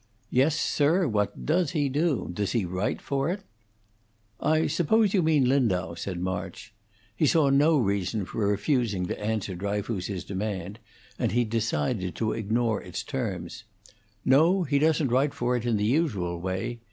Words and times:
"Yes, 0.31 0.59
sir, 0.59 1.07
what 1.07 1.45
does 1.45 1.73
he 1.73 1.87
do? 1.87 2.31
Does 2.33 2.53
he 2.53 2.65
write 2.65 2.99
for 3.03 3.29
it?" 3.29 3.41
"I 4.39 4.65
suppose 4.65 5.13
you 5.13 5.21
mean 5.21 5.47
Lindau," 5.47 5.93
said 5.93 6.19
March. 6.19 6.73
He 7.15 7.27
saw 7.27 7.51
no 7.51 7.77
reason 7.77 8.25
for 8.25 8.47
refusing 8.47 9.05
to 9.05 9.23
answer 9.23 9.53
Dryfoos's 9.55 10.23
demand, 10.23 10.79
and 11.19 11.33
he 11.33 11.43
decided 11.45 12.15
to 12.15 12.31
ignore 12.31 12.81
its 12.81 13.03
terms. 13.03 13.63
"No, 14.25 14.63
he 14.63 14.79
doesn't 14.79 15.09
write 15.11 15.35
for 15.35 15.55
it 15.55 15.67
in 15.67 15.77
the 15.77 15.85
usual 15.85 16.39
way. 16.41 16.79